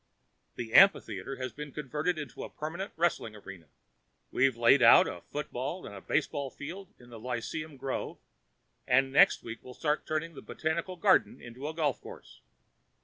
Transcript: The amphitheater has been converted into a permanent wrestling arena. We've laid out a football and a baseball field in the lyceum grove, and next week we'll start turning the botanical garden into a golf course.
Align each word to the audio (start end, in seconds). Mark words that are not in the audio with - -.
The 0.55 0.73
amphitheater 0.73 1.35
has 1.35 1.53
been 1.53 1.71
converted 1.71 2.17
into 2.17 2.43
a 2.43 2.49
permanent 2.49 2.91
wrestling 2.95 3.35
arena. 3.35 3.67
We've 4.31 4.57
laid 4.57 4.81
out 4.81 5.07
a 5.07 5.21
football 5.31 5.85
and 5.85 5.93
a 5.93 6.01
baseball 6.01 6.49
field 6.49 6.91
in 6.97 7.11
the 7.11 7.19
lyceum 7.19 7.77
grove, 7.77 8.17
and 8.87 9.11
next 9.13 9.43
week 9.43 9.59
we'll 9.61 9.75
start 9.75 10.07
turning 10.07 10.33
the 10.33 10.41
botanical 10.41 10.95
garden 10.95 11.39
into 11.39 11.67
a 11.67 11.75
golf 11.75 12.01
course. 12.01 12.41